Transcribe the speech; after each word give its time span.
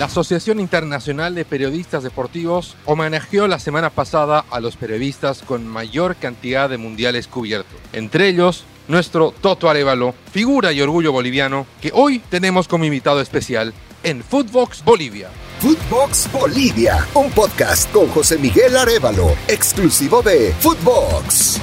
La 0.00 0.06
Asociación 0.06 0.60
Internacional 0.60 1.34
de 1.34 1.44
Periodistas 1.44 2.02
Deportivos 2.02 2.74
homenajeó 2.86 3.46
la 3.48 3.58
semana 3.58 3.90
pasada 3.90 4.46
a 4.50 4.58
los 4.58 4.76
periodistas 4.76 5.42
con 5.42 5.66
mayor 5.68 6.16
cantidad 6.16 6.70
de 6.70 6.78
mundiales 6.78 7.28
cubiertos. 7.28 7.78
Entre 7.92 8.28
ellos, 8.28 8.64
nuestro 8.88 9.34
Toto 9.42 9.68
Arevalo, 9.68 10.14
figura 10.32 10.72
y 10.72 10.80
orgullo 10.80 11.12
boliviano, 11.12 11.66
que 11.82 11.92
hoy 11.92 12.22
tenemos 12.30 12.66
como 12.66 12.86
invitado 12.86 13.20
especial 13.20 13.74
en 14.02 14.24
Footbox 14.24 14.82
Bolivia. 14.84 15.28
Footbox 15.58 16.32
Bolivia, 16.32 17.06
un 17.12 17.30
podcast 17.32 17.92
con 17.92 18.08
José 18.08 18.38
Miguel 18.38 18.78
Arevalo, 18.78 19.36
exclusivo 19.48 20.22
de 20.22 20.54
Footbox. 20.60 21.60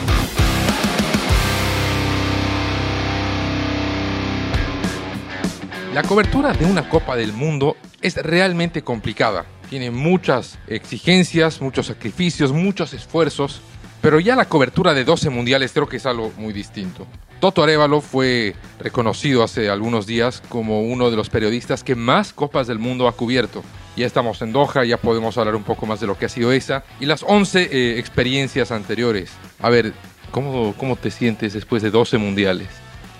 La 5.93 6.03
cobertura 6.03 6.53
de 6.53 6.65
una 6.65 6.89
Copa 6.89 7.15
del 7.15 7.33
Mundo 7.33 7.77
es 8.01 8.15
realmente 8.17 8.83
complicada. 8.83 9.45
Tiene 9.69 9.89
muchas 9.89 10.59
exigencias, 10.67 11.61
muchos 11.61 11.87
sacrificios, 11.87 12.51
muchos 12.51 12.93
esfuerzos, 12.93 13.61
pero 14.01 14.19
ya 14.19 14.35
la 14.35 14.45
cobertura 14.45 14.93
de 14.93 15.05
12 15.05 15.29
mundiales 15.29 15.71
creo 15.71 15.87
que 15.87 15.97
es 15.97 16.05
algo 16.05 16.31
muy 16.37 16.53
distinto. 16.53 17.07
Toto 17.39 17.63
Arevalo 17.63 18.01
fue 18.01 18.55
reconocido 18.79 19.43
hace 19.43 19.69
algunos 19.69 20.05
días 20.05 20.43
como 20.49 20.81
uno 20.81 21.09
de 21.09 21.15
los 21.15 21.29
periodistas 21.29 21.83
que 21.83 21.95
más 21.95 22.33
Copas 22.33 22.67
del 22.67 22.79
Mundo 22.79 23.07
ha 23.07 23.13
cubierto. 23.13 23.63
Ya 23.95 24.05
estamos 24.05 24.41
en 24.41 24.53
Doha, 24.53 24.83
ya 24.85 24.97
podemos 24.97 25.37
hablar 25.37 25.55
un 25.55 25.63
poco 25.63 25.85
más 25.85 25.99
de 25.99 26.07
lo 26.07 26.17
que 26.17 26.25
ha 26.25 26.29
sido 26.29 26.51
esa 26.51 26.83
y 26.99 27.05
las 27.05 27.23
11 27.23 27.69
eh, 27.71 27.99
experiencias 27.99 28.71
anteriores. 28.71 29.31
A 29.59 29.69
ver, 29.69 29.93
¿cómo, 30.31 30.73
¿cómo 30.77 30.95
te 30.95 31.11
sientes 31.11 31.53
después 31.53 31.81
de 31.81 31.91
12 31.91 32.17
mundiales? 32.17 32.67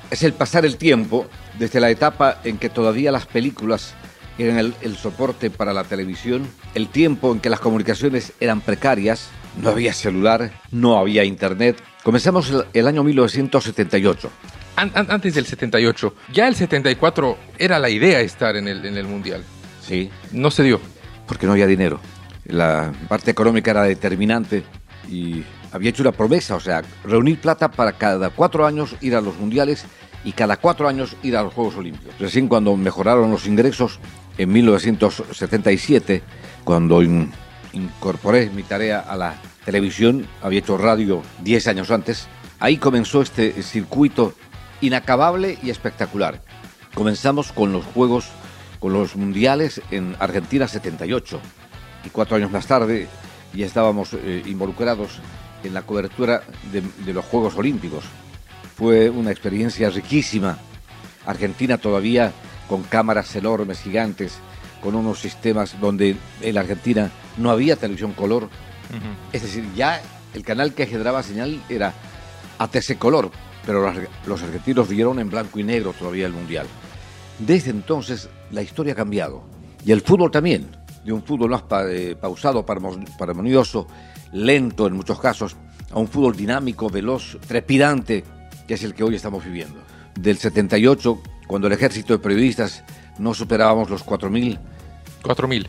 Es 0.09 0.23
el 0.23 0.33
pasar 0.33 0.65
el 0.65 0.77
tiempo 0.77 1.27
desde 1.59 1.79
la 1.79 1.89
etapa 1.89 2.39
en 2.43 2.57
que 2.57 2.69
todavía 2.69 3.11
las 3.11 3.25
películas 3.25 3.93
eran 4.37 4.57
el, 4.57 4.75
el, 4.81 4.95
soporte 4.95 5.49
para 5.49 5.73
la 5.73 5.83
televisión, 5.83 6.47
el 6.75 6.87
tiempo 6.89 7.31
en 7.31 7.39
que 7.39 7.49
las 7.49 7.59
comunicaciones 7.59 8.33
eran 8.39 8.61
precarias, 8.61 9.29
no 9.61 9.69
había 9.69 9.93
celular, 9.93 10.51
no 10.71 10.97
había 10.97 11.23
internet. 11.23 11.81
Comenzamos 12.03 12.49
el, 12.51 12.65
el 12.73 12.87
año 12.87 13.03
1978. 13.03 14.29
An 14.75 14.91
an 14.93 15.07
antes 15.09 15.33
del 15.33 15.45
78, 15.45 16.13
ya 16.31 16.47
el 16.47 16.55
74 16.55 17.37
era 17.57 17.79
la 17.79 17.89
idea 17.89 18.21
estar 18.21 18.55
en 18.55 18.67
el, 18.67 18.85
en 18.85 18.95
el 18.95 19.07
Mundial. 19.07 19.43
Sí. 19.81 20.09
No 20.31 20.51
se 20.51 20.63
dio. 20.63 20.79
Porque 21.25 21.47
no 21.47 21.53
había 21.53 21.65
dinero. 21.65 21.99
La 22.45 22.93
parte 23.09 23.31
económica 23.31 23.71
era 23.71 23.83
determinante 23.83 24.63
y 25.09 25.43
había 25.71 25.89
hecho 25.89 26.03
una 26.03 26.11
promesa, 26.11 26.55
o 26.55 26.59
sea, 26.59 26.83
reunir 27.03 27.39
plata 27.39 27.69
para 27.71 27.93
cada 27.93 28.29
cuatro 28.29 28.65
años 28.65 28.95
ir 29.01 29.15
a 29.15 29.21
los 29.21 29.37
mundiales 29.37 29.85
y 30.27 30.33
cada 30.33 30.57
cuatro 30.57 30.89
años 30.89 31.15
ir 31.23 31.37
a 31.37 31.41
los 31.41 31.53
Juegos 31.53 31.77
Olímpicos. 31.77 32.13
Recién 32.19 32.49
cuando 32.49 32.75
mejoraron 32.75 33.31
los 33.31 33.47
ingresos, 33.47 33.97
en 34.37 34.51
1977, 34.51 36.21
cuando 36.65 37.01
in, 37.01 37.31
incorporé 37.71 38.49
mi 38.49 38.63
tarea 38.63 38.99
a 38.99 39.15
la 39.15 39.35
televisión, 39.63 40.27
había 40.41 40.59
hecho 40.59 40.77
radio 40.77 41.21
10 41.43 41.67
años 41.67 41.91
antes, 41.91 42.27
ahí 42.59 42.75
comenzó 42.75 43.21
este 43.21 43.63
circuito 43.63 44.33
inacabable 44.81 45.59
y 45.63 45.69
espectacular. 45.69 46.41
Comenzamos 46.93 47.53
con 47.53 47.71
los 47.71 47.85
Juegos, 47.85 48.27
con 48.81 48.91
los 48.91 49.15
Mundiales 49.15 49.81
en 49.91 50.17
Argentina 50.19 50.67
78 50.67 51.39
y 52.03 52.09
cuatro 52.09 52.35
años 52.35 52.51
más 52.51 52.67
tarde 52.67 53.07
ya 53.53 53.65
estábamos 53.65 54.13
eh, 54.13 54.43
involucrados 54.45 55.19
en 55.63 55.73
la 55.73 55.83
cobertura 55.83 56.43
de 56.73 57.13
los 57.13 57.23
Juegos 57.23 57.55
Olímpicos. 57.55 58.03
Fue 58.77 59.09
una 59.09 59.31
experiencia 59.31 59.89
riquísima. 59.89 60.59
Argentina 61.25 61.79
todavía 61.79 62.31
con 62.69 62.83
cámaras 62.83 63.35
enormes, 63.35 63.81
gigantes, 63.81 64.37
con 64.83 64.93
unos 64.93 65.19
sistemas 65.19 65.79
donde 65.81 66.15
en 66.41 66.55
la 66.55 66.61
Argentina 66.61 67.09
no 67.37 67.49
había 67.49 67.75
televisión 67.75 68.13
color. 68.13 68.43
Uh 68.43 68.47
-huh. 68.47 69.33
Es 69.33 69.41
decir, 69.41 69.65
ya 69.75 69.99
el 70.35 70.43
canal 70.43 70.75
que 70.75 70.85
generaba 70.85 71.23
señal 71.23 71.59
era 71.69 71.91
ATC 72.59 72.99
color, 72.99 73.31
pero 73.65 73.91
los, 74.27 74.43
argentinos 74.43 74.87
vieron 74.87 75.19
en 75.19 75.31
blanco 75.31 75.57
y 75.59 75.63
negro 75.63 75.93
todavía 75.93 76.27
el 76.27 76.33
Mundial. 76.33 76.67
Desde 77.39 77.71
entonces 77.71 78.29
la 78.51 78.61
historia 78.61 78.93
ha 78.93 78.95
cambiado. 78.95 79.43
Y 79.83 79.91
el 79.91 80.01
fútbol 80.01 80.29
también, 80.29 80.67
de 81.03 81.13
un 81.13 81.23
fútbol 81.23 81.49
más 81.49 81.63
pa 81.63 81.89
eh, 81.89 82.15
pausado, 82.15 82.63
parmonioso, 82.63 83.87
lento 84.33 84.85
en 84.85 84.93
muchos 84.93 85.19
casos, 85.19 85.55
a 85.91 85.97
un 85.97 86.07
fútbol 86.07 86.35
dinámico, 86.35 86.89
veloz, 86.89 87.37
trepidante, 87.47 88.23
que 88.67 88.75
es 88.75 88.83
el 88.83 88.93
que 88.93 89.03
hoy 89.03 89.15
estamos 89.15 89.43
viviendo. 89.43 89.81
Del 90.19 90.37
78, 90.37 91.21
cuando 91.47 91.67
el 91.67 91.73
ejército 91.73 92.13
de 92.13 92.19
periodistas 92.19 92.83
no 93.17 93.33
superábamos 93.33 93.89
los 93.89 94.05
4.000. 94.05 94.59
4.000. 95.23 95.67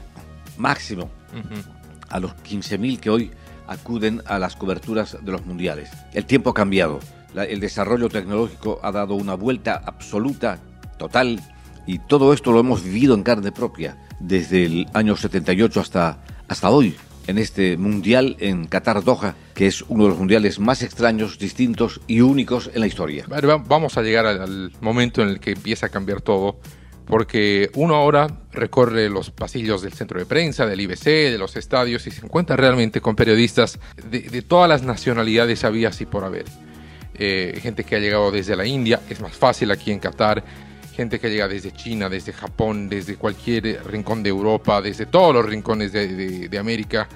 Máximo. 0.56 1.10
Uh 1.32 1.38
-huh. 1.38 1.64
A 2.10 2.20
los 2.20 2.32
15.000 2.36 2.98
que 2.98 3.10
hoy 3.10 3.30
acuden 3.66 4.22
a 4.26 4.38
las 4.38 4.56
coberturas 4.56 5.16
de 5.20 5.32
los 5.32 5.44
mundiales. 5.46 5.90
El 6.12 6.24
tiempo 6.24 6.50
ha 6.50 6.54
cambiado. 6.54 7.00
La, 7.34 7.44
el 7.44 7.60
desarrollo 7.60 8.08
tecnológico 8.08 8.80
ha 8.82 8.90
dado 8.90 9.14
una 9.14 9.34
vuelta 9.34 9.82
absoluta, 9.84 10.58
total, 10.98 11.40
y 11.86 11.98
todo 11.98 12.32
esto 12.32 12.52
lo 12.52 12.60
hemos 12.60 12.82
vivido 12.82 13.14
en 13.14 13.22
carne 13.22 13.52
propia 13.52 13.96
desde 14.20 14.64
el 14.64 14.86
año 14.94 15.16
78 15.16 15.80
hasta, 15.80 16.18
hasta 16.48 16.70
hoy 16.70 16.96
en 17.28 17.36
este 17.38 17.76
mundial 17.76 18.36
en 18.40 18.66
Qatar 18.66 19.04
Doha, 19.04 19.36
que 19.54 19.66
es 19.66 19.82
uno 19.82 20.04
de 20.04 20.10
los 20.10 20.18
mundiales 20.18 20.58
más 20.58 20.82
extraños, 20.82 21.38
distintos 21.38 22.00
y 22.06 22.22
únicos 22.22 22.70
en 22.72 22.80
la 22.80 22.86
historia. 22.86 23.26
Vamos 23.28 23.98
a 23.98 24.02
llegar 24.02 24.26
al 24.26 24.72
momento 24.80 25.22
en 25.22 25.28
el 25.28 25.38
que 25.38 25.52
empieza 25.52 25.86
a 25.86 25.88
cambiar 25.90 26.22
todo, 26.22 26.58
porque 27.04 27.70
uno 27.74 27.94
ahora 27.94 28.28
recorre 28.50 29.10
los 29.10 29.30
pasillos 29.30 29.82
del 29.82 29.92
centro 29.92 30.18
de 30.18 30.24
prensa, 30.24 30.66
del 30.66 30.80
IBC, 30.80 31.04
de 31.04 31.38
los 31.38 31.54
estadios 31.56 32.06
y 32.06 32.10
se 32.10 32.24
encuentra 32.24 32.56
realmente 32.56 33.02
con 33.02 33.14
periodistas 33.14 33.78
de, 34.10 34.42
todas 34.42 34.68
las 34.68 34.82
nacionalidades 34.82 35.64
había 35.64 35.88
así 35.88 36.06
por 36.06 36.24
haber. 36.24 36.46
Eh, 37.20 37.58
gente 37.60 37.84
que 37.84 37.96
ha 37.96 37.98
llegado 37.98 38.30
desde 38.30 38.56
la 38.56 38.64
India, 38.64 39.00
es 39.10 39.20
más 39.20 39.36
fácil 39.36 39.70
aquí 39.70 39.90
en 39.90 39.98
Qatar, 39.98 40.44
gente 40.98 41.20
que 41.20 41.30
llega 41.30 41.46
desde 41.46 41.70
China, 41.70 42.08
desde 42.08 42.32
Japón, 42.32 42.88
desde 42.88 43.14
cualquier 43.14 43.86
rincón 43.86 44.24
de 44.24 44.30
Europa, 44.30 44.82
desde 44.82 45.06
todos 45.06 45.32
los 45.32 45.46
rincones 45.46 45.92
de, 45.92 46.08
de, 46.08 46.48
de 46.48 46.58
América, 46.58 47.08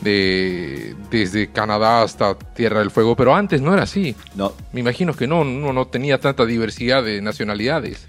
de, 0.00 0.96
desde 1.10 1.48
Canadá 1.48 2.00
hasta 2.00 2.38
Tierra 2.38 2.78
del 2.78 2.90
Fuego, 2.90 3.14
pero 3.14 3.34
antes 3.34 3.60
no 3.60 3.74
era 3.74 3.82
así. 3.82 4.16
No. 4.34 4.54
Me 4.72 4.80
imagino 4.80 5.12
que 5.12 5.26
no, 5.26 5.44
no, 5.44 5.74
no 5.74 5.88
tenía 5.88 6.18
tanta 6.18 6.46
diversidad 6.46 7.04
de 7.04 7.20
nacionalidades. 7.20 8.08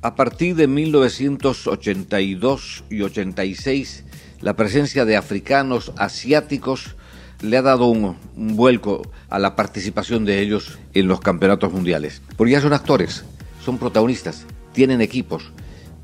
A 0.00 0.14
partir 0.14 0.56
de 0.56 0.66
1982 0.66 2.84
y 2.88 3.02
86, 3.02 4.04
la 4.40 4.56
presencia 4.56 5.04
de 5.04 5.18
africanos, 5.18 5.92
asiáticos, 5.98 6.96
le 7.42 7.58
ha 7.58 7.62
dado 7.62 7.88
un, 7.88 8.16
un 8.34 8.56
vuelco 8.56 9.02
a 9.28 9.38
la 9.38 9.56
participación 9.56 10.24
de 10.24 10.40
ellos 10.40 10.78
en 10.94 11.06
los 11.06 11.20
campeonatos 11.20 11.70
mundiales. 11.70 12.22
Porque 12.38 12.52
ya 12.52 12.62
son 12.62 12.72
actores, 12.72 13.26
son 13.62 13.76
protagonistas, 13.76 14.46
tienen 14.74 15.00
equipos, 15.00 15.52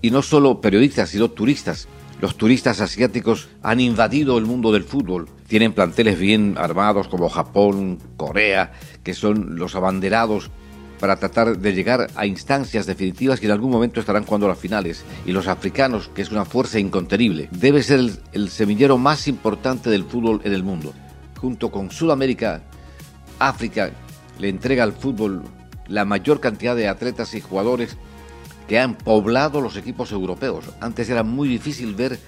y 0.01 0.11
no 0.11 0.23
solo 0.23 0.63
periodistas, 0.63 1.11
sino 1.11 1.31
turistas. 1.31 1.89
Los 2.21 2.37
turistas 2.37 2.81
asiáticos 2.81 3.49
han 3.63 3.81
invadido 3.81 4.39
el 4.39 4.47
mundo 4.47 4.73
del 4.73 4.85
fútbol. 4.85 5.29
Tienen 5.47 5.73
planteles 5.73 6.19
bien 6.19 6.57
armados 6.59 7.09
como 7.09 7.29
Japón, 7.29 7.99
Corea, 8.17 8.73
que 9.03 9.15
son 9.15 9.57
los 9.57 9.75
abanderados 9.75 10.51
para 11.01 11.17
tratar 11.17 11.59
de 11.59 11.73
llegar 11.73 12.09
a 12.15 12.27
instancias 12.27 12.85
definitivas 12.85 13.41
que 13.41 13.47
en 13.47 13.53
algún 13.53 13.71
momento 13.71 14.01
estarán 14.01 14.25
jugando 14.25 14.49
las 14.49 14.59
finales. 14.59 15.03
Y 15.25 15.33
los 15.33 15.49
africanos, 15.49 16.11
que 16.15 16.21
es 16.21 16.31
una 16.31 16.45
fuerza 16.45 16.79
incontenible, 16.79 17.49
debe 17.53 17.83
ser 17.83 18.01
el, 18.01 18.13
el 18.33 18.51
semillero 18.51 18.99
más 18.99 19.27
importante 19.27 19.89
del 19.89 20.05
fútbol 20.05 20.43
en 20.45 20.53
el 20.53 20.63
mundo. 20.63 20.93
Junto 21.41 21.71
con 21.71 21.91
Sudamérica, 21.91 22.63
África 23.39 23.93
le 24.39 24.51
entrega 24.51 24.85
al 24.85 24.93
fútbol 24.93 25.43
la 25.89 26.05
mayor 26.05 26.39
cantidad 26.41 26.77
de 26.77 26.89
atletas 26.89 27.35
y 27.35 27.41
jugadores 27.41 27.97
que 28.71 28.79
han 28.79 28.95
poblado 28.95 29.61
los 29.61 29.77
equipos 29.77 30.13
europeos. 30.13 30.67
Antes 30.81 31.11
era 31.11 31.25
muy 31.25 31.49
difícil 31.49 31.93
ver 31.97 32.21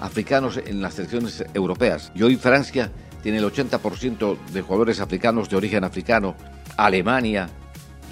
africanos 0.00 0.56
en 0.56 0.80
las 0.80 0.94
selecciones 0.94 1.44
europeas. 1.52 2.10
Y 2.14 2.22
hoy 2.22 2.36
Francia 2.36 2.90
tiene 3.22 3.36
el 3.36 3.44
80% 3.44 4.38
de 4.50 4.62
jugadores 4.62 4.98
africanos 4.98 5.50
de 5.50 5.56
origen 5.56 5.84
africano. 5.84 6.36
Alemania, 6.78 7.50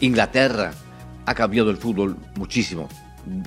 Inglaterra, 0.02 0.72
ha 1.24 1.34
cambiado 1.34 1.70
el 1.70 1.78
fútbol 1.78 2.18
muchísimo, 2.36 2.90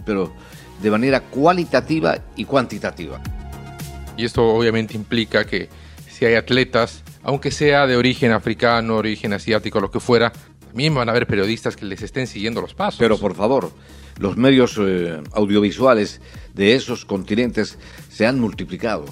pero 0.08 0.34
de 0.82 0.90
manera 0.90 1.20
cualitativa 1.20 2.18
y 2.36 2.46
cuantitativa. 2.46 3.22
Y 4.18 4.26
esto 4.26 4.44
obviamente 4.44 4.96
implica 4.96 5.46
que 5.46 5.70
si 6.10 6.26
hay 6.26 6.34
atletas, 6.34 7.04
aunque 7.22 7.52
sea 7.52 7.86
de 7.86 7.96
origen 7.96 8.32
africano, 8.32 8.96
origen 8.96 9.34
asiático, 9.34 9.80
lo 9.80 9.92
que 9.92 10.00
fuera, 10.00 10.34
también 10.72 10.96
van 10.96 11.10
a 11.10 11.12
haber 11.12 11.28
periodistas 11.28 11.76
que 11.76 11.84
les 11.84 12.02
estén 12.02 12.28
siguiendo 12.28 12.62
los 12.62 12.74
pasos. 12.74 12.98
Pero 12.98 13.18
por 13.18 13.36
favor, 13.36 13.74
los 14.20 14.38
medios 14.38 14.80
eh, 14.80 15.22
audiovisuales 15.34 16.22
de 16.54 16.76
esos 16.76 17.04
continentes 17.04 17.78
se 18.10 18.26
han 18.26 18.40
multiplicado. 18.40 19.04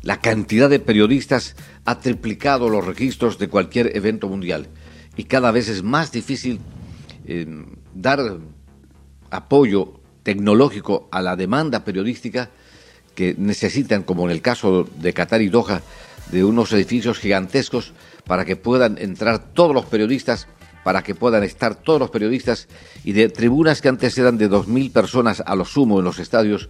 La 0.00 0.22
cantidad 0.22 0.70
de 0.70 0.78
periodistas 0.78 1.56
ha 1.84 2.00
triplicado 2.00 2.70
los 2.70 2.86
registros 2.86 3.38
de 3.38 3.48
cualquier 3.48 3.94
evento 3.94 4.28
mundial 4.28 4.68
y 5.14 5.24
cada 5.24 5.50
vez 5.50 5.68
es 5.68 5.82
más 5.82 6.10
difícil 6.10 6.58
eh, 7.26 7.46
dar 7.94 8.38
apoyo 9.30 10.00
tecnológico 10.22 11.06
a 11.12 11.20
la 11.20 11.36
demanda 11.36 11.84
periodística 11.84 12.48
que 13.14 13.34
necesitan, 13.36 14.04
como 14.04 14.24
en 14.24 14.30
el 14.30 14.40
caso 14.40 14.88
de 15.00 15.12
Qatar 15.12 15.42
y 15.42 15.50
Doha, 15.50 15.82
de 16.32 16.44
unos 16.44 16.72
edificios 16.72 17.18
gigantescos 17.18 17.92
para 18.26 18.46
que 18.46 18.56
puedan 18.56 18.96
entrar 18.96 19.52
todos 19.52 19.74
los 19.74 19.84
periodistas, 19.84 20.48
para 20.84 21.02
que 21.02 21.14
puedan 21.14 21.42
estar 21.42 21.74
todos 21.74 21.98
los 21.98 22.10
periodistas, 22.10 22.68
y 23.02 23.12
de 23.12 23.28
tribunas 23.28 23.80
que 23.80 23.88
antes 23.88 24.16
eran 24.18 24.38
de 24.38 24.48
2.000 24.48 24.92
personas 24.92 25.42
a 25.44 25.56
lo 25.56 25.64
sumo 25.64 25.98
en 25.98 26.04
los 26.04 26.18
estadios, 26.18 26.68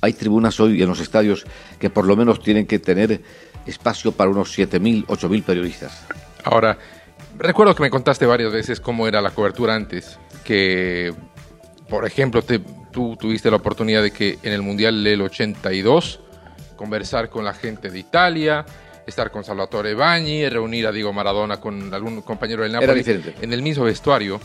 hay 0.00 0.14
tribunas 0.14 0.58
hoy 0.58 0.82
en 0.82 0.88
los 0.88 1.00
estadios 1.00 1.44
que 1.78 1.90
por 1.90 2.06
lo 2.06 2.16
menos 2.16 2.42
tienen 2.42 2.66
que 2.66 2.78
tener 2.78 3.22
espacio 3.66 4.12
para 4.12 4.30
unos 4.30 4.56
7.000, 4.58 5.06
8.000 5.06 5.44
periodistas. 5.44 6.06
Ahora, 6.42 6.78
recuerdo 7.38 7.74
que 7.74 7.82
me 7.82 7.90
contaste 7.90 8.24
varias 8.24 8.50
veces 8.52 8.80
cómo 8.80 9.06
era 9.06 9.20
la 9.20 9.30
cobertura 9.30 9.74
antes, 9.74 10.18
que, 10.42 11.12
por 11.88 12.06
ejemplo, 12.06 12.42
tú 12.90 13.16
tuviste 13.20 13.50
la 13.50 13.56
oportunidad 13.56 14.02
de 14.02 14.10
que 14.10 14.38
en 14.42 14.52
el 14.52 14.62
Mundial 14.62 15.04
del 15.04 15.20
82 15.20 16.20
conversar 16.76 17.28
con 17.28 17.44
la 17.44 17.52
gente 17.52 17.90
de 17.90 17.98
Italia, 17.98 18.64
estar 19.10 19.30
con 19.30 19.44
Salvatore 19.44 19.94
Bagni, 19.94 20.48
reunir 20.48 20.86
a 20.86 20.92
Diego 20.92 21.12
Maradona 21.12 21.58
con 21.58 21.92
algún 21.92 22.22
compañero 22.22 22.62
del 22.62 22.72
Napoli 22.72 23.04
en 23.40 23.52
el 23.52 23.62
mismo 23.62 23.84
vestuario. 23.84 24.40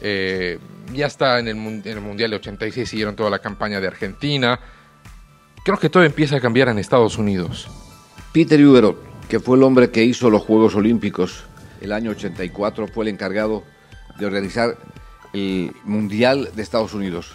Eh, 0.00 0.58
ya 0.92 1.06
está 1.06 1.38
en 1.38 1.48
el, 1.48 1.56
en 1.56 1.86
el 1.86 2.00
Mundial 2.00 2.30
de 2.30 2.36
86, 2.36 2.88
siguieron 2.88 3.14
toda 3.14 3.30
la 3.30 3.38
campaña 3.38 3.80
de 3.80 3.86
Argentina. 3.86 4.58
Creo 5.64 5.78
que 5.78 5.90
todo 5.90 6.02
empieza 6.02 6.36
a 6.36 6.40
cambiar 6.40 6.68
en 6.68 6.78
Estados 6.78 7.18
Unidos. 7.18 7.68
Peter 8.32 8.64
Uberot, 8.64 8.96
que 9.28 9.40
fue 9.40 9.56
el 9.56 9.62
hombre 9.62 9.90
que 9.90 10.02
hizo 10.02 10.30
los 10.30 10.42
Juegos 10.42 10.74
Olímpicos 10.74 11.44
el 11.80 11.92
año 11.92 12.10
84, 12.12 12.88
fue 12.88 13.04
el 13.04 13.08
encargado 13.08 13.62
de 14.18 14.26
organizar 14.26 14.76
el 15.32 15.72
Mundial 15.84 16.50
de 16.54 16.62
Estados 16.62 16.94
Unidos. 16.94 17.32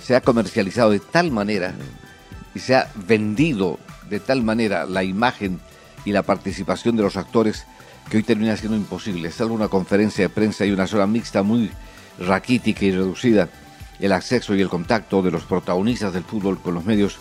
Se 0.00 0.14
ha 0.14 0.20
comercializado 0.20 0.90
de 0.90 1.00
tal 1.00 1.30
manera 1.30 1.74
y 2.54 2.60
se 2.60 2.74
ha 2.74 2.90
vendido 2.94 3.78
de 4.08 4.20
tal 4.20 4.42
manera 4.42 4.86
la 4.86 5.02
imagen 5.02 5.60
y 6.04 6.12
la 6.12 6.22
participación 6.22 6.96
de 6.96 7.02
los 7.02 7.16
actores 7.16 7.66
que 8.10 8.18
hoy 8.18 8.22
termina 8.22 8.56
siendo 8.56 8.76
imposible. 8.76 9.30
Salvo 9.30 9.54
una 9.54 9.68
conferencia 9.68 10.24
de 10.24 10.28
prensa 10.28 10.64
y 10.66 10.70
una 10.70 10.86
sola 10.86 11.06
mixta 11.06 11.42
muy 11.42 11.70
raquítica 12.18 12.84
y 12.84 12.92
reducida, 12.92 13.48
el 14.00 14.12
acceso 14.12 14.54
y 14.54 14.60
el 14.60 14.68
contacto 14.68 15.22
de 15.22 15.30
los 15.30 15.44
protagonistas 15.44 16.12
del 16.12 16.24
fútbol 16.24 16.60
con 16.60 16.74
los 16.74 16.84
medios 16.84 17.16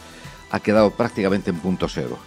ha 0.51 0.59
quedado 0.59 0.91
prácticamente 0.91 1.49
en 1.49 1.59
punto 1.59 1.87
cero. 1.87 2.17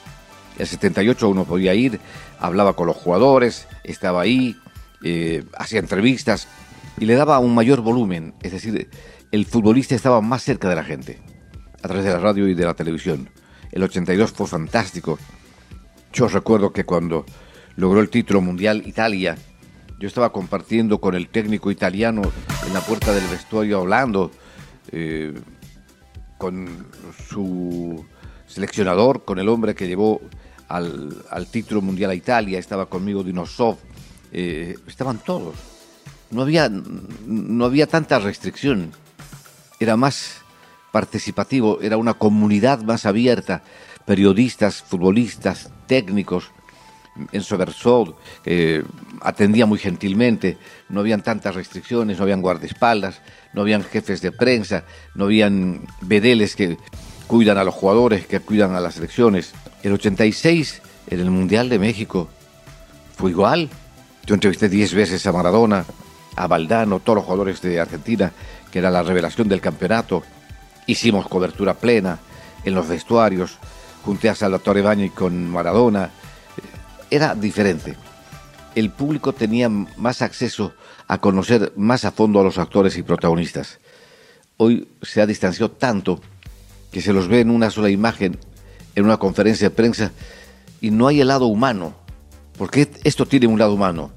El 0.58 0.66
78 0.66 1.28
uno 1.28 1.44
podía 1.44 1.74
ir, 1.74 2.00
hablaba 2.38 2.74
con 2.74 2.86
los 2.86 2.96
jugadores, 2.96 3.68
estaba 3.84 4.22
ahí, 4.22 4.56
eh, 5.04 5.44
hacía 5.58 5.80
entrevistas 5.80 6.48
y 6.98 7.04
le 7.04 7.14
daba 7.14 7.38
un 7.38 7.54
mayor 7.54 7.82
volumen, 7.82 8.34
es 8.42 8.52
decir, 8.52 8.88
el 9.32 9.44
futbolista 9.44 9.94
estaba 9.94 10.20
más 10.22 10.42
cerca 10.42 10.68
de 10.68 10.76
la 10.76 10.84
gente, 10.84 11.20
a 11.82 11.88
través 11.88 12.04
de 12.04 12.12
la 12.12 12.18
radio 12.18 12.48
y 12.48 12.54
de 12.54 12.64
la 12.64 12.74
televisión. 12.74 13.28
El 13.70 13.82
82 13.82 14.32
fue 14.32 14.46
fantástico. 14.46 15.18
Yo 16.16 16.28
recuerdo 16.28 16.72
que 16.72 16.84
cuando 16.84 17.26
logró 17.76 18.00
el 18.00 18.08
título 18.08 18.40
mundial 18.40 18.82
Italia, 18.86 19.36
yo 19.98 20.08
estaba 20.08 20.32
compartiendo 20.32 20.98
con 20.98 21.14
el 21.14 21.28
técnico 21.28 21.70
italiano 21.70 22.22
en 22.66 22.72
la 22.72 22.80
puerta 22.80 23.12
del 23.12 23.26
vestuario 23.26 23.80
hablando 23.80 24.30
eh, 24.92 25.34
con 26.38 26.86
su 27.28 28.02
seleccionador, 28.46 29.26
con 29.26 29.38
el 29.38 29.46
hombre 29.50 29.74
que 29.74 29.86
llevó 29.86 30.22
al, 30.68 31.22
título 31.50 31.82
mundial 31.82 32.12
a 32.12 32.14
Italia, 32.14 32.58
estaba 32.58 32.86
conmigo 32.86 33.22
Dinosov, 33.22 33.76
eh, 34.32 34.74
estaban 34.86 35.18
todos. 35.18 35.54
No 36.30 36.40
había, 36.40 36.70
no 36.70 37.66
había 37.66 37.86
tanta 37.86 38.18
restricción, 38.20 38.90
era 39.78 39.98
más 39.98 40.38
participativo, 40.92 41.82
era 41.82 41.98
una 41.98 42.14
comunidad 42.14 42.80
más 42.80 43.04
abierta, 43.04 43.62
periodistas, 44.06 44.82
futbolistas, 44.82 45.70
técnicos. 45.86 46.50
Enzo 47.32 47.56
Bersod 47.56 48.14
eh, 48.44 48.84
atendía 49.22 49.66
muy 49.66 49.78
gentilmente, 49.78 50.58
no 50.88 51.00
habían 51.00 51.22
tantas 51.22 51.54
restricciones, 51.54 52.18
no 52.18 52.24
habían 52.24 52.42
guardaespaldas, 52.42 53.22
no 53.54 53.62
habían 53.62 53.82
jefes 53.82 54.20
de 54.20 54.32
prensa, 54.32 54.84
no 55.14 55.24
habían 55.24 55.86
vedeles 56.02 56.54
que 56.54 56.76
cuidan 57.26 57.58
a 57.58 57.64
los 57.64 57.74
jugadores, 57.74 58.26
que 58.26 58.40
cuidan 58.40 58.74
a 58.74 58.80
las 58.80 58.94
selecciones. 58.94 59.54
El 59.82 59.92
86, 59.94 60.82
en 61.08 61.20
el 61.20 61.30
Mundial 61.30 61.68
de 61.68 61.78
México, 61.78 62.28
fue 63.16 63.30
igual. 63.30 63.70
Yo 64.26 64.34
entrevisté 64.34 64.68
10 64.68 64.94
veces 64.94 65.26
a 65.26 65.32
Maradona, 65.32 65.84
a 66.36 66.46
Valdano, 66.46 67.00
todos 67.00 67.16
los 67.16 67.24
jugadores 67.24 67.62
de 67.62 67.80
Argentina, 67.80 68.32
que 68.70 68.78
era 68.78 68.90
la 68.90 69.02
revelación 69.02 69.48
del 69.48 69.60
campeonato. 69.60 70.22
Hicimos 70.86 71.26
cobertura 71.28 71.74
plena 71.74 72.18
en 72.64 72.74
los 72.74 72.88
vestuarios, 72.88 73.58
junté 74.06 74.28
a 74.28 74.36
Salvatore 74.36 74.82
Bagni 74.82 75.10
con 75.10 75.50
Maradona. 75.50 76.10
Era 77.10 77.34
diferente. 77.34 77.96
El 78.76 78.90
público 78.90 79.32
tenía 79.32 79.68
más 79.68 80.22
acceso 80.22 80.74
a 81.08 81.18
conocer 81.18 81.72
más 81.74 82.04
a 82.04 82.12
fondo 82.12 82.38
a 82.38 82.44
los 82.44 82.56
actores 82.58 82.96
y 82.96 83.02
protagonistas. 83.02 83.80
Hoy 84.58 84.86
se 85.02 85.20
ha 85.20 85.26
distanciado 85.26 85.72
tanto 85.72 86.20
que 86.92 87.00
se 87.00 87.12
los 87.12 87.26
ve 87.26 87.40
en 87.40 87.50
una 87.50 87.68
sola 87.70 87.90
imagen, 87.90 88.38
en 88.94 89.04
una 89.04 89.16
conferencia 89.16 89.70
de 89.70 89.74
prensa, 89.74 90.12
y 90.80 90.92
no 90.92 91.08
hay 91.08 91.20
el 91.20 91.28
lado 91.28 91.46
humano, 91.46 91.96
porque 92.56 92.88
esto 93.02 93.26
tiene 93.26 93.48
un 93.48 93.58
lado 93.58 93.74
humano 93.74 94.12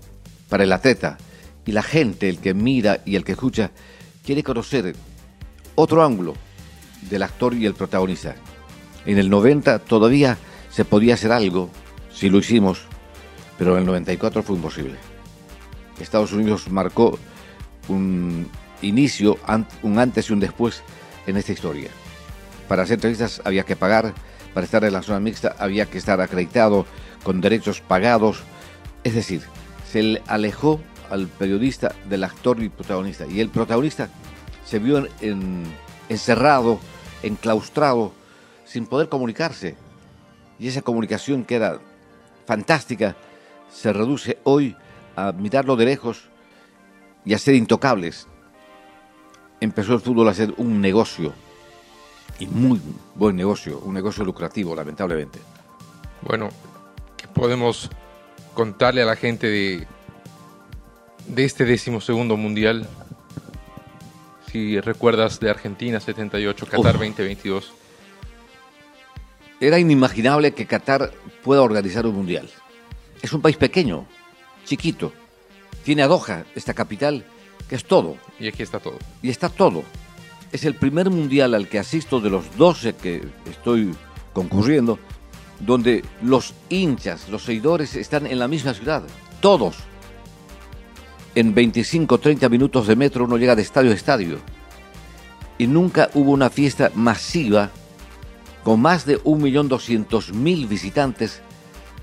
para 0.50 0.66
el 0.66 0.72
atleta, 0.72 1.18
y 1.66 1.72
la 1.72 1.82
gente, 1.82 2.30
el 2.30 2.38
que 2.38 2.54
mira 2.54 3.02
y 3.06 3.16
el 3.16 3.24
que 3.24 3.32
escucha, 3.32 3.72
quiere 4.24 4.44
conocer 4.44 4.96
otro 5.74 6.04
ángulo 6.04 6.36
del 7.10 7.24
actor 7.24 7.56
y 7.56 7.66
el 7.66 7.74
protagonista. 7.74 8.36
En 9.06 9.18
el 9.18 9.30
90 9.30 9.80
todavía 9.80 10.38
se 10.70 10.86
podía 10.86 11.16
hacer 11.16 11.32
algo, 11.32 11.70
si 12.14 12.30
lo 12.30 12.40
hicimos, 12.40 12.82
pero 13.58 13.74
en 13.74 13.80
el 13.80 13.86
94 13.86 14.44
fue 14.44 14.56
imposible. 14.56 14.96
Estados 16.00 16.32
Unidos 16.32 16.70
marcó 16.70 17.18
un 17.88 18.48
inicio, 18.82 19.38
un 19.84 20.00
antes 20.00 20.30
y 20.30 20.34
un 20.34 20.40
después 20.40 20.84
en 21.28 21.38
esta 21.38 21.52
historia. 21.52 21.90
Para 22.68 22.84
hacer 22.84 22.96
entrevistas 22.96 23.42
había 23.44 23.64
que 23.64 23.76
pagar, 23.76 24.14
para 24.54 24.66
estar 24.66 24.84
en 24.84 24.94
la 24.94 25.02
zona 25.02 25.20
mixta 25.20 25.56
había 25.60 25.86
que 25.86 25.98
estar 25.98 26.22
acreditado, 26.22 26.86
con 27.24 27.42
derechos 27.42 27.82
pagados. 27.82 28.44
Es 29.04 29.14
decir, 29.16 29.42
se 29.92 30.04
le 30.04 30.22
alejó 30.28 30.80
al 31.10 31.28
periodista 31.28 31.94
del 32.08 32.24
actor 32.24 32.62
y 32.62 32.70
protagonista. 32.70 33.26
Y 33.28 33.40
el 33.40 33.50
protagonista 33.50 34.10
se 34.66 34.80
vio 34.80 35.08
encerrado, 36.10 36.80
enclaustrado, 37.24 38.14
sin 38.70 38.86
poder 38.86 39.10
comunicarse. 39.10 39.76
Y 40.60 40.68
esa 40.68 40.82
comunicación 40.82 41.44
que 41.44 41.56
era 41.56 41.80
fantástica 42.46 43.16
se 43.72 43.92
reduce 43.92 44.38
hoy 44.44 44.76
a 45.16 45.32
mirarlo 45.32 45.76
de 45.76 45.86
lejos 45.86 46.30
y 47.26 47.34
a 47.34 47.40
ser 47.40 47.56
intocables. 47.56 48.28
Empezó 49.60 49.94
el 49.94 50.02
fútbol 50.02 50.30
a 50.30 50.34
ser 50.34 50.54
un 50.58 50.82
negocio 50.82 51.34
y 52.40 52.46
muy 52.46 52.80
buen 53.16 53.36
negocio, 53.36 53.80
un 53.80 53.94
negocio 53.94 54.24
lucrativo, 54.24 54.76
lamentablemente. 54.76 55.40
Bueno, 56.22 56.50
¿qué 57.18 57.28
podemos 57.28 57.90
contarle 58.54 59.02
a 59.02 59.06
la 59.06 59.16
gente 59.16 59.48
de, 59.48 59.88
de 61.28 61.46
este 61.46 61.66
decimosegundo 61.66 62.38
mundial? 62.38 62.88
Si 64.52 64.80
recuerdas 64.80 65.40
de 65.40 65.50
Argentina 65.50 66.00
78, 66.00 66.66
Qatar 66.68 66.94
2022. 66.94 67.74
Era 69.60 69.80
inimaginable 69.80 70.54
que 70.54 70.66
Qatar 70.66 71.12
pueda 71.44 71.62
organizar 71.62 72.06
un 72.06 72.16
mundial. 72.16 72.50
Es 73.22 73.34
un 73.34 73.42
país 73.42 73.58
pequeño, 73.58 74.06
chiquito. 74.66 75.12
Tiene 75.84 76.04
a 76.04 76.08
Doha, 76.08 76.46
esta 76.56 76.74
capital, 76.74 77.26
que 77.68 77.76
es 77.76 77.86
todo. 77.86 78.18
Y 78.40 78.48
aquí 78.48 78.64
está 78.64 78.80
todo. 78.80 78.98
Y 79.22 79.30
está 79.30 79.50
todo 79.50 79.84
es 80.52 80.66
el 80.66 80.76
primer 80.76 81.10
mundial 81.10 81.54
al 81.54 81.68
que 81.68 81.80
asisto 81.80 82.20
de 82.20 82.30
los 82.30 82.58
12 82.58 82.94
que 82.96 83.28
estoy 83.50 83.94
concurriendo, 84.34 85.00
donde 85.60 86.04
los 86.22 86.54
hinchas, 86.70 87.30
los 87.30 87.44
seguidores 87.44 87.96
están 87.96 88.26
en 88.26 88.40
la 88.40 88.48
misma 88.48 88.74
ciudad, 88.74 89.04
todos. 89.42 89.76
En 91.36 91.54
25 91.54 92.18
30 92.18 92.50
minutos 92.50 92.88
de 92.88 92.96
metro 92.96 93.26
uno 93.26 93.38
llega 93.38 93.56
de 93.56 93.62
estadio 93.62 93.92
a 93.92 93.94
estadio. 93.94 94.40
Y 95.58 95.68
nunca 95.68 96.10
hubo 96.14 96.32
una 96.32 96.50
fiesta 96.50 96.92
masiva 96.96 97.70
con 98.64 98.82
más 98.82 99.06
de 99.06 99.22
1.200.000 99.24 100.68
visitantes 100.68 101.42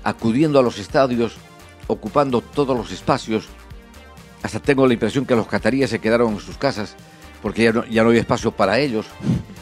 acudiendo 0.03 0.59
a 0.59 0.63
los 0.63 0.79
estadios, 0.79 1.35
ocupando 1.87 2.41
todos 2.41 2.77
los 2.77 2.91
espacios. 2.91 3.47
Hasta 4.43 4.59
tengo 4.59 4.87
la 4.87 4.93
impresión 4.93 5.25
que 5.25 5.35
los 5.35 5.47
cataríes 5.47 5.89
se 5.89 5.99
quedaron 5.99 6.33
en 6.33 6.39
sus 6.39 6.57
casas 6.57 6.95
porque 7.41 7.63
ya 7.89 8.03
no, 8.03 8.09
había 8.09 8.21
espacio 8.21 8.51
para 8.51 8.79
ellos, 8.79 9.05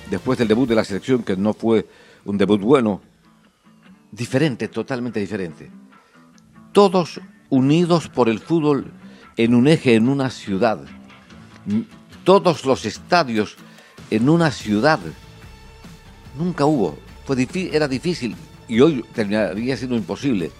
después 0.10 0.38
del 0.38 0.48
debut 0.48 0.68
de 0.68 0.75
la 0.75 0.84
selección, 0.84 1.24
que 1.24 1.36
no 1.36 1.54
fue 1.54 1.88
un 2.24 2.38
debut 2.38 2.62
bueno, 2.62 3.02
diferente, 4.12 4.68
totalmente 4.68 5.20
diferente. 5.20 5.72
Todos 6.72 7.20
unidos 7.50 8.10
por 8.10 8.30
el 8.30 8.40
fútbol 8.40 8.92
en 9.38 9.54
un 9.54 9.68
eje, 9.68 9.96
en 9.96 10.10
una 10.10 10.30
ciudad. 10.30 10.80
Todos 12.24 12.66
los 12.66 12.86
estadios 12.86 13.56
en 14.10 14.30
una 14.30 14.52
ciudad. 14.52 15.00
Nunca 16.38 16.65
hubo 16.65 16.98
Fue 17.25 17.36
difí- 17.36 17.70
era 17.74 17.88
difícil 17.88 18.36
y 18.68 18.80
hoy 18.82 19.04
terminaría 19.13 19.75
siendo 19.77 19.96
imposible. 19.96 20.51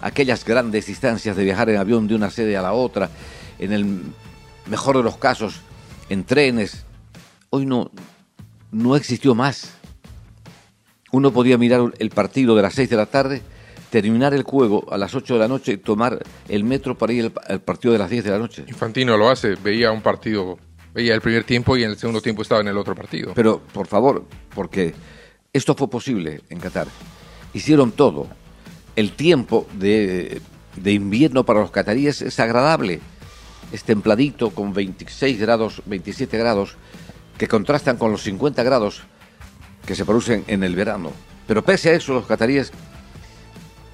Aquellas 0.00 0.44
grandes 0.44 0.86
distancias 0.86 1.36
de 1.36 1.42
viajar 1.44 1.70
en 1.70 1.76
avión 1.76 2.06
de 2.06 2.14
una 2.14 2.30
sede 2.30 2.56
a 2.56 2.62
la 2.62 2.72
otra, 2.72 3.10
en 3.58 3.72
el 3.72 4.00
mejor 4.66 4.96
de 4.98 5.02
los 5.02 5.16
casos, 5.16 5.56
en 6.08 6.22
trenes. 6.24 6.84
Hoy 7.50 7.66
no, 7.66 7.90
no 8.70 8.94
existió 8.96 9.34
más. 9.34 9.72
Uno 11.10 11.32
podía 11.32 11.58
mirar 11.58 11.92
el 11.98 12.10
partido 12.10 12.54
de 12.54 12.62
las 12.62 12.74
6 12.74 12.90
de 12.90 12.96
la 12.96 13.06
tarde, 13.06 13.42
terminar 13.90 14.34
el 14.34 14.42
juego 14.42 14.84
a 14.92 14.98
las 14.98 15.14
8 15.14 15.34
de 15.34 15.40
la 15.40 15.48
noche 15.48 15.72
y 15.72 15.76
tomar 15.78 16.22
el 16.48 16.64
metro 16.64 16.96
para 16.98 17.12
ir 17.12 17.32
al 17.48 17.60
partido 17.60 17.92
de 17.92 17.98
las 17.98 18.10
10 18.10 18.24
de 18.24 18.30
la 18.30 18.38
noche. 18.38 18.64
Infantino 18.68 19.16
lo 19.16 19.30
hace, 19.30 19.54
veía 19.56 19.90
un 19.92 20.02
partido, 20.02 20.58
veía 20.94 21.14
el 21.14 21.20
primer 21.20 21.44
tiempo 21.44 21.76
y 21.76 21.84
en 21.84 21.90
el 21.90 21.98
segundo 21.98 22.20
tiempo 22.22 22.42
estaba 22.42 22.60
en 22.60 22.68
el 22.68 22.78
otro 22.78 22.94
partido. 22.94 23.32
Pero, 23.34 23.60
por 23.60 23.86
favor, 23.86 24.24
porque 24.54 24.94
esto 25.52 25.74
fue 25.74 25.90
posible 25.90 26.42
en 26.48 26.60
Qatar. 26.60 26.86
Hicieron 27.52 27.92
todo. 27.92 28.28
El 28.96 29.12
tiempo 29.12 29.66
de, 29.74 30.40
de 30.76 30.92
invierno 30.92 31.44
para 31.44 31.60
los 31.60 31.72
cataríes 31.72 32.22
es 32.22 32.38
agradable. 32.38 33.00
Es 33.72 33.82
templadito, 33.82 34.50
con 34.50 34.72
26 34.72 35.40
grados, 35.40 35.82
27 35.86 36.38
grados, 36.38 36.76
que 37.36 37.48
contrastan 37.48 37.96
con 37.96 38.12
los 38.12 38.22
50 38.22 38.62
grados 38.62 39.02
que 39.84 39.96
se 39.96 40.04
producen 40.04 40.44
en 40.46 40.62
el 40.62 40.76
verano. 40.76 41.10
Pero 41.46 41.64
pese 41.64 41.90
a 41.90 41.94
eso, 41.94 42.14
los 42.14 42.26
cataríes 42.26 42.72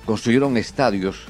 construyeron 0.05 0.57
estadios 0.57 1.27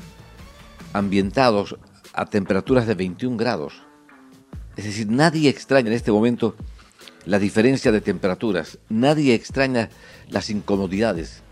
ambientados 0.92 1.76
a 2.12 2.26
temperaturas 2.26 2.86
de 2.86 2.94
21 2.94 3.36
grados. 3.36 3.89
Es 4.80 4.86
decir, 4.86 5.10
nadie 5.10 5.50
extraña 5.50 5.88
en 5.88 5.92
este 5.92 6.10
momento 6.10 6.54
la 7.26 7.38
diferencia 7.38 7.92
de 7.92 8.00
temperaturas, 8.00 8.78
nadie 8.88 9.34
extraña 9.34 9.90
las 10.30 10.48
incomodidades. 10.48 11.42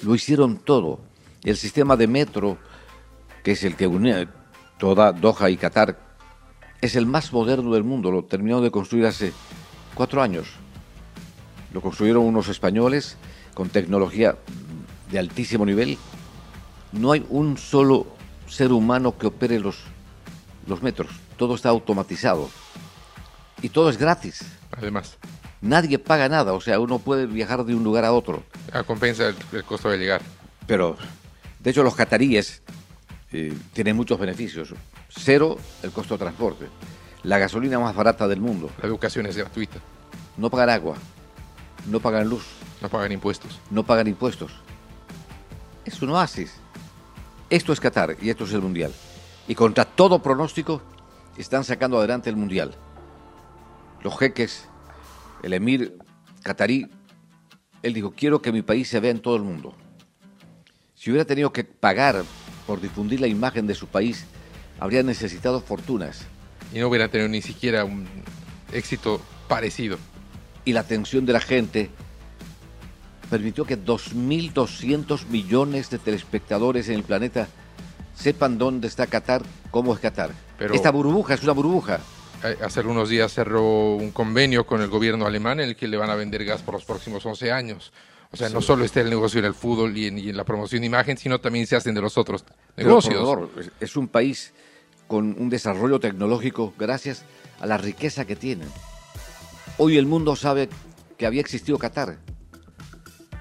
Lo 0.00 0.16
hicieron 0.16 0.56
todo. 0.56 0.98
El 1.44 1.56
sistema 1.56 1.96
de 1.96 2.08
metro, 2.08 2.58
que 3.44 3.52
es 3.52 3.62
el 3.62 3.76
que 3.76 3.86
une 3.86 4.26
toda 4.80 5.12
Doha 5.12 5.48
y 5.48 5.56
Qatar, 5.58 5.96
es 6.80 6.96
el 6.96 7.06
más 7.06 7.32
moderno 7.32 7.72
del 7.72 7.84
mundo. 7.84 8.10
Lo 8.10 8.24
terminaron 8.24 8.64
de 8.64 8.72
construir 8.72 9.06
hace 9.06 9.32
cuatro 9.94 10.20
años. 10.20 10.48
Lo 11.72 11.80
construyeron 11.82 12.24
unos 12.24 12.48
españoles 12.48 13.16
con 13.54 13.68
tecnología 13.68 14.38
de 15.08 15.20
altísimo 15.20 15.64
nivel. 15.64 15.98
No 16.90 17.12
hay 17.12 17.24
un 17.28 17.58
solo 17.58 18.08
ser 18.48 18.72
humano 18.72 19.16
que 19.16 19.28
opere 19.28 19.60
los, 19.60 19.84
los 20.66 20.82
metros. 20.82 21.12
Todo 21.36 21.54
está 21.54 21.68
automatizado. 21.68 22.50
Y 23.62 23.68
todo 23.68 23.88
es 23.90 23.96
gratis. 23.96 24.42
Además, 24.76 25.16
Nadie 25.60 25.96
paga 26.00 26.28
nada. 26.28 26.54
O 26.54 26.60
sea, 26.60 26.80
uno 26.80 26.98
puede 26.98 27.26
viajar 27.26 27.64
de 27.64 27.72
un 27.74 27.84
lugar 27.84 28.04
a 28.04 28.12
otro. 28.12 28.42
ah, 28.72 28.82
compensa 28.82 29.28
el, 29.28 29.36
el 29.52 29.62
costo 29.64 29.88
de 29.90 29.96
llegar. 29.98 30.20
Pero, 30.66 30.96
de 31.60 31.70
hecho, 31.70 31.84
los 31.84 31.94
cataríes 31.94 32.62
eh, 33.30 33.56
tienen 33.72 33.94
muchos 33.94 34.18
beneficios. 34.18 34.74
Cero 35.08 35.56
el 35.84 35.92
costo 35.92 36.14
de 36.14 36.18
transporte. 36.18 36.66
La 37.22 37.38
gasolina 37.38 37.78
más 37.78 37.94
barata 37.94 38.26
del 38.26 38.40
mundo. 38.40 38.70
La 38.82 38.88
educación 38.88 39.26
es 39.26 39.36
gratuita, 39.36 39.78
No 40.36 40.50
pagan 40.50 40.70
agua. 40.70 40.96
No 41.86 42.00
pagan 42.00 42.28
luz. 42.28 42.44
no 42.80 42.88
pagan 42.88 43.12
impuestos. 43.12 43.60
no 43.70 43.84
pagan 43.84 44.08
impuestos. 44.08 44.50
Es 45.84 46.02
un 46.02 46.10
oasis. 46.10 46.54
Esto 47.50 47.72
es 47.72 47.78
Qatar 47.78 48.16
y 48.20 48.30
esto 48.30 48.44
es 48.44 48.52
el 48.52 48.62
Mundial. 48.62 48.92
Y 49.46 49.54
contra 49.54 49.84
todo 49.84 50.20
pronóstico 50.20 50.82
están 51.36 51.62
sacando 51.62 51.98
adelante 51.98 52.30
el 52.30 52.36
Mundial. 52.36 52.74
Los 54.02 54.18
jeques, 54.18 54.64
el 55.42 55.52
emir 55.52 55.98
qatarí, 56.42 56.88
él 57.82 57.94
dijo, 57.94 58.12
quiero 58.12 58.42
que 58.42 58.52
mi 58.52 58.62
país 58.62 58.88
se 58.88 59.00
vea 59.00 59.10
en 59.10 59.20
todo 59.20 59.36
el 59.36 59.42
mundo. 59.42 59.74
Si 60.94 61.10
hubiera 61.10 61.24
tenido 61.24 61.52
que 61.52 61.64
pagar 61.64 62.22
por 62.66 62.80
difundir 62.80 63.20
la 63.20 63.26
imagen 63.26 63.66
de 63.66 63.74
su 63.74 63.86
país, 63.88 64.24
habría 64.78 65.02
necesitado 65.02 65.60
fortunas. 65.60 66.22
Y 66.72 66.78
no 66.78 66.88
hubieran 66.88 67.10
tenido 67.10 67.28
ni 67.28 67.42
siquiera 67.42 67.84
un 67.84 68.06
éxito 68.72 69.20
parecido. 69.48 69.98
y 70.64 70.72
la 70.74 70.80
atención 70.80 71.26
de 71.26 71.32
la 71.32 71.40
gente 71.40 71.90
permitió 73.28 73.64
que 73.64 73.76
2.200 73.76 75.26
millones 75.26 75.90
de 75.90 75.98
telespectadores 75.98 76.88
en 76.88 76.94
el 76.94 77.02
planeta 77.02 77.48
sepan 78.14 78.58
dónde 78.58 78.86
está 78.86 79.08
Qatar, 79.08 79.42
cómo 79.72 79.92
es 79.92 79.98
Qatar. 79.98 80.30
Pero- 80.58 80.74
Esta 80.74 80.92
burbuja 80.92 81.34
es 81.34 81.42
una 81.42 81.52
burbuja. 81.52 81.98
Eh, 82.44 82.56
Hace 82.62 82.80
algunos 82.80 83.08
días 83.08 83.32
cerró 83.32 83.94
un 83.94 84.10
convenio 84.10 84.66
con 84.66 84.80
el 84.82 84.88
gobierno 84.88 85.26
alemán 85.26 85.60
en 85.60 85.70
el 85.70 85.76
que 85.76 85.88
le 85.88 85.96
van 85.96 86.10
a 86.10 86.14
vender 86.14 86.44
gas 86.44 86.62
por 86.62 86.74
los 86.74 86.84
próximos 86.84 87.24
11 87.24 87.52
años. 87.52 87.92
O 88.32 88.36
sea, 88.36 88.48
no 88.48 88.62
solo 88.62 88.84
está 88.84 89.00
el 89.00 89.10
negocio 89.10 89.38
en 89.40 89.44
el 89.44 89.54
fútbol 89.54 89.96
y 89.96 90.06
en, 90.06 90.18
y 90.18 90.30
en 90.30 90.36
la 90.36 90.44
promoción 90.44 90.80
de 90.80 90.86
imagen, 90.86 91.18
sino 91.18 91.40
también 91.40 91.66
se 91.66 91.76
hacen 91.76 91.94
de 91.94 92.00
los 92.00 92.16
otros 92.16 92.44
negocios. 92.76 93.14
es- 93.60 93.70
es 93.80 93.96
un 93.96 94.08
país 94.08 94.54
con 95.06 95.36
un 95.38 95.50
desarrollo 95.50 96.00
tecnológico 96.00 96.72
gracias 96.78 97.24
a 97.60 97.66
la 97.66 97.76
riqueza 97.76 98.24
que 98.24 98.34
tienen. 98.34 98.68
Hoy 99.76 99.98
el 99.98 100.06
mundo 100.06 100.34
sabe 100.34 100.70
que 101.18 101.26
había 101.26 101.42
existido 101.42 101.78
Qatar, 101.78 102.18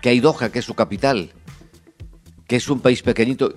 que 0.02 0.10
hay 0.10 0.20
Doha, 0.20 0.50
que 0.52 0.60
es 0.60 0.66
su 0.66 0.74
capital, 0.74 1.32
que 2.48 2.58
es 2.58 2.68
un 2.70 2.82
país 2.82 3.02
pequeñito 3.02 3.54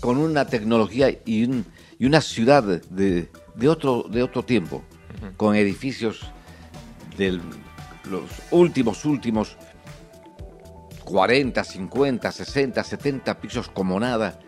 con 0.00 0.18
una 0.18 0.46
tecnología 0.46 1.10
y, 1.26 1.42
un- 1.44 1.66
y 1.98 2.06
una 2.06 2.20
ciudad 2.20 2.62
de, 2.62 3.28
de 3.58 3.68
otro, 3.68 4.04
de 4.08 4.22
otro 4.22 4.44
tiempo, 4.44 4.82
con 5.36 5.56
edificios 5.56 6.30
de 7.16 7.40
los 8.08 8.22
últimos, 8.52 9.04
últimos 9.04 9.56
40, 11.04 11.64
50, 11.64 12.32
60, 12.32 12.84
70 12.84 13.40
pisos 13.40 13.68
como 13.68 13.98
nada. 13.98 14.38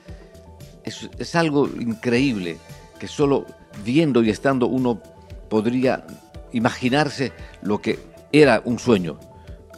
Es, 0.84 1.10
es 1.18 1.34
algo 1.34 1.66
increíble 1.66 2.58
que 2.98 3.08
solo 3.08 3.46
viendo 3.84 4.22
y 4.22 4.30
estando 4.30 4.68
uno 4.68 5.02
podría 5.48 6.06
imaginarse 6.52 7.32
lo 7.62 7.80
que 7.80 7.98
era 8.30 8.62
un 8.64 8.78
sueño. 8.78 9.18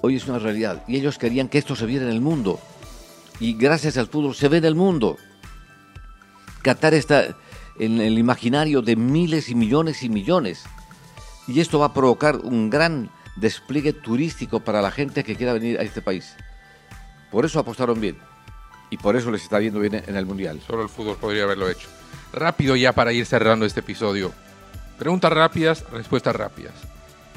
Hoy 0.02 0.16
es 0.16 0.28
una 0.28 0.38
realidad. 0.38 0.82
Y 0.86 0.96
ellos 0.96 1.16
querían 1.16 1.48
que 1.48 1.58
esto 1.58 1.74
se 1.74 1.86
viera 1.86 2.04
en 2.04 2.12
el 2.12 2.20
mundo. 2.20 2.60
Y 3.40 3.54
gracias 3.54 3.96
al 3.96 4.08
fútbol 4.08 4.34
se 4.34 4.48
ve 4.48 4.58
en 4.58 4.66
el 4.66 4.74
mundo. 4.74 5.16
Qatar 6.62 6.94
está 6.94 7.34
en 7.84 8.00
el 8.00 8.16
imaginario 8.16 8.80
de 8.80 8.94
miles 8.94 9.48
y 9.48 9.56
millones 9.56 10.04
y 10.04 10.08
millones. 10.08 10.64
Y 11.48 11.58
esto 11.58 11.80
va 11.80 11.86
a 11.86 11.94
provocar 11.94 12.36
un 12.36 12.70
gran 12.70 13.10
despliegue 13.34 13.92
turístico 13.92 14.60
para 14.60 14.80
la 14.80 14.92
gente 14.92 15.24
que 15.24 15.34
quiera 15.34 15.52
venir 15.52 15.80
a 15.80 15.82
este 15.82 16.00
país. 16.00 16.36
Por 17.32 17.44
eso 17.44 17.58
apostaron 17.58 18.00
bien. 18.00 18.18
Y 18.90 18.98
por 18.98 19.16
eso 19.16 19.32
les 19.32 19.42
está 19.42 19.60
yendo 19.60 19.80
bien 19.80 19.94
en 20.06 20.14
el 20.14 20.26
Mundial. 20.26 20.60
Solo 20.64 20.84
el 20.84 20.88
fútbol 20.88 21.16
podría 21.16 21.42
haberlo 21.42 21.68
hecho. 21.68 21.88
Rápido 22.32 22.76
ya 22.76 22.92
para 22.92 23.12
ir 23.12 23.26
cerrando 23.26 23.66
este 23.66 23.80
episodio. 23.80 24.32
Preguntas 24.96 25.32
rápidas, 25.32 25.84
respuestas 25.90 26.36
rápidas. 26.36 26.74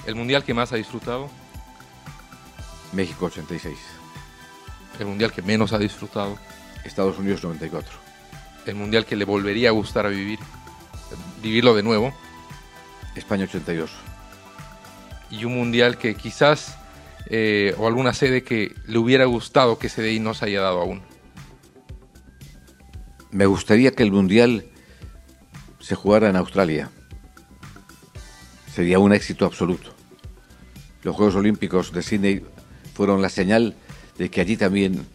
¿El 0.06 0.14
mundial 0.14 0.44
que 0.44 0.54
más 0.54 0.72
ha 0.72 0.76
disfrutado? 0.76 1.28
México 2.94 3.26
86. 3.26 3.76
¿El 5.00 5.08
mundial 5.08 5.32
que 5.32 5.42
menos 5.42 5.74
ha 5.74 5.80
disfrutado? 5.80 6.38
Estados 6.84 7.18
Unidos 7.18 7.44
94. 7.44 8.05
¿El 8.66 8.76
mundial 8.76 9.06
que 9.06 9.16
le 9.16 9.26
volvería 9.26 9.70
a 9.70 9.72
gustar 9.72 10.06
a 10.06 10.10
vivir? 10.10 10.40
Vivirlo 11.42 11.76
de 11.76 11.84
nuevo. 11.84 12.14
España 13.16 13.46
82. 13.46 13.92
Y 15.32 15.46
un 15.46 15.56
mundial 15.56 15.98
que 15.98 16.16
quizás, 16.16 16.78
eh, 17.28 17.76
o 17.78 17.88
alguna 17.88 18.14
sede 18.14 18.44
que 18.44 18.74
le 18.88 18.98
hubiera 18.98 19.26
gustado 19.26 19.78
que 19.78 19.90
se 19.90 20.02
dé 20.02 20.14
y 20.14 20.20
no 20.20 20.34
se 20.34 20.46
haya 20.46 20.62
dado 20.62 20.82
aún. 20.82 21.02
Me 23.32 23.46
gustaría 23.46 23.92
que 23.92 24.04
el 24.04 24.12
Mundial 24.12 24.66
se 25.80 25.96
jugara 25.96 26.30
en 26.30 26.38
Australia. 26.38 26.90
Sería 28.74 28.98
un 28.98 29.14
éxito 29.14 29.46
absoluto. 29.46 29.94
Los 31.04 31.16
Juegos 31.16 31.36
Olímpicos 31.36 31.92
de 31.92 32.02
Sydney 32.02 32.46
fueron 32.94 33.22
la 33.22 33.30
señal 33.30 33.76
de 34.18 34.30
que 34.30 34.42
allí 34.42 34.58
también 34.58 35.06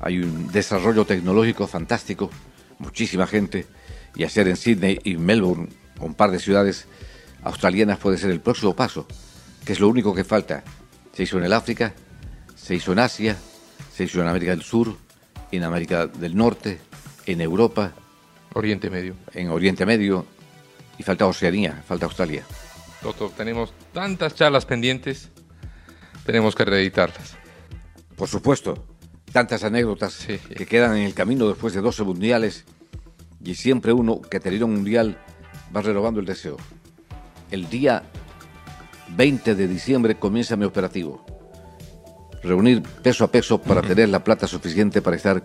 hay 0.00 0.20
un 0.20 0.50
desarrollo 0.50 1.04
tecnológico 1.04 1.66
fantástico, 1.66 2.30
muchísima 2.80 3.28
gente, 3.28 3.66
y 4.16 4.24
hacer 4.24 4.48
en 4.48 4.56
Sydney 4.56 4.98
y 5.04 5.16
Melbourne, 5.16 5.68
un 6.00 6.14
par 6.14 6.32
de 6.32 6.40
ciudades 6.40 6.86
australianas, 7.44 7.98
puede 7.98 8.18
ser 8.18 8.30
el 8.30 8.40
próximo 8.40 8.74
paso, 8.74 9.06
que 9.64 9.72
es 9.72 9.78
lo 9.80 9.88
único 9.88 10.14
que 10.14 10.24
falta. 10.24 10.64
Se 11.12 11.22
hizo 11.22 11.38
en 11.38 11.44
el 11.44 11.52
África, 11.52 11.94
se 12.56 12.74
hizo 12.74 12.92
en 12.92 12.98
Asia, 12.98 13.36
se 13.94 14.04
hizo 14.04 14.20
en 14.20 14.26
América 14.26 14.50
del 14.50 14.62
Sur, 14.62 14.96
en 15.52 15.62
América 15.62 16.06
del 16.06 16.36
Norte, 16.36 16.80
en 17.26 17.40
Europa, 17.40 17.92
Oriente 18.54 18.90
Medio. 18.90 19.14
en 19.34 19.50
Oriente 19.50 19.86
Medio, 19.86 20.26
y 20.98 21.02
falta 21.02 21.26
Oceanía, 21.26 21.82
falta 21.86 22.06
Australia. 22.06 22.44
Toto, 23.00 23.30
tenemos 23.36 23.72
tantas 23.92 24.34
charlas 24.34 24.66
pendientes, 24.66 25.30
tenemos 26.26 26.54
que 26.54 26.64
reeditarlas. 26.64 27.36
Por 28.16 28.28
supuesto, 28.28 28.89
tantas 29.32 29.64
anécdotas 29.64 30.12
Sí. 30.14 30.38
que 30.38 30.66
quedan 30.66 30.96
en 30.96 31.04
el 31.04 31.14
camino 31.14 31.48
después 31.48 31.72
de 31.74 31.80
12 31.80 32.02
mundiales 32.04 32.64
y 33.42 33.54
siempre 33.54 33.92
uno 33.92 34.20
que 34.20 34.36
ha 34.38 34.40
tenido 34.40 34.66
un 34.66 34.74
mundial 34.74 35.18
va 35.74 35.82
renovando 35.82 36.20
el 36.20 36.26
deseo. 36.26 36.56
El 37.50 37.68
día 37.68 38.02
20 39.16 39.54
de 39.54 39.68
diciembre 39.68 40.16
comienza 40.16 40.56
mi 40.56 40.64
operativo. 40.64 41.24
reunir 42.42 42.82
peso 42.82 43.22
a 43.24 43.30
peso 43.30 43.58
para 43.60 43.82
tener 43.82 44.08
la 44.08 44.24
plata 44.24 44.46
suficiente 44.46 45.02
para 45.02 45.14
estar 45.16 45.42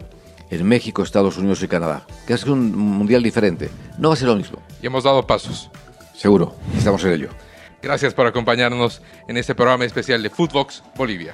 en 0.50 0.66
México, 0.66 1.04
Estados 1.04 1.38
Unidos 1.38 1.62
y 1.62 1.68
Canadá. 1.68 2.06
Que 2.26 2.34
es 2.34 2.46
un 2.46 2.74
mundial 2.74 3.22
diferente. 3.22 3.70
No 3.98 4.08
va 4.10 4.14
a 4.14 4.18
ser 4.18 4.30
lo 4.30 4.36
mismo. 4.38 4.60
Y 4.82 4.88
hemos 4.88 5.04
dado 5.04 5.28
pasos. 5.28 5.70
Seguro, 6.14 6.56
estamos 6.78 7.04
en 7.04 7.12
ello. 7.12 7.30
Gracias 7.82 8.14
por 8.14 8.26
acompañarnos 8.28 9.02
en 9.28 9.36
este 9.36 9.54
programa 9.56 9.84
especial 9.84 10.24
de 10.24 10.30
Footbox 10.30 10.84
Bolivia. 10.96 11.34